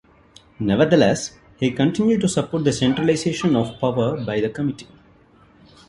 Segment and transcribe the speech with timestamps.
[0.59, 4.87] Nevertheless, he continued to support the centralization of power by the Committee.